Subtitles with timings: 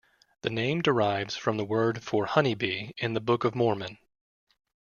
[0.41, 3.99] The name derives from the word for "honeybee" in the Book of Mormon.